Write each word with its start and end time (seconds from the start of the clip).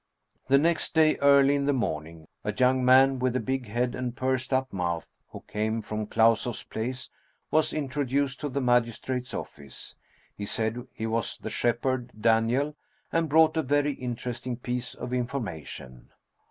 The 0.47 0.57
next 0.57 0.95
day, 0.95 1.17
early 1.17 1.53
in 1.53 1.65
the 1.65 1.73
morning, 1.73 2.27
a 2.43 2.51
young 2.51 2.83
man 2.83 3.19
with 3.19 3.35
a 3.35 3.39
big 3.39 3.67
head 3.67 3.93
and 3.93 4.09
a 4.09 4.11
pursed 4.11 4.51
up 4.51 4.73
mouth, 4.73 5.07
who 5.29 5.41
came 5.47 5.79
from 5.83 6.07
Klau 6.07 6.33
soff's 6.35 6.63
place, 6.63 7.11
was 7.51 7.71
introduced 7.71 8.39
to 8.39 8.49
the 8.49 8.61
magistrate's 8.61 9.31
office. 9.31 9.93
He 10.35 10.47
said 10.47 10.87
he 10.91 11.05
was 11.05 11.37
the 11.37 11.51
shepherd 11.51 12.13
Daniel, 12.19 12.75
and 13.11 13.29
brought 13.29 13.55
a 13.57 13.61
very 13.61 13.91
in 13.93 14.15
teresting 14.15 14.59
piece 14.63 14.95
of 14.95 15.13
information. 15.13 16.09